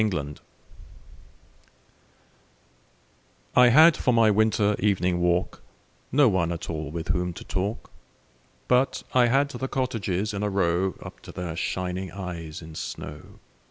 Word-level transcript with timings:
Good 0.09 0.17
Hours 0.25 0.37
I 3.55 3.67
HAD 3.69 3.95
for 3.95 4.11
my 4.11 4.31
winter 4.31 4.75
evening 4.79 5.19
walk 5.21 5.61
No 6.11 6.27
one 6.27 6.51
at 6.51 6.71
all 6.71 6.89
with 6.89 7.09
whom 7.09 7.33
to 7.33 7.43
talk, 7.43 7.91
But 8.67 9.03
I 9.13 9.27
had 9.27 9.49
the 9.49 9.67
cottages 9.67 10.33
in 10.33 10.41
a 10.41 10.49
row 10.49 10.95
Up 11.03 11.19
to 11.19 11.31
their 11.31 11.55
shining 11.55 12.09
eyes 12.11 12.63
in 12.63 12.73
snow. 12.73 13.37